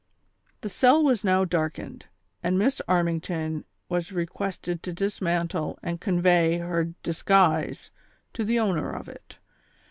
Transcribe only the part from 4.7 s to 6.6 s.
to dismantle and convey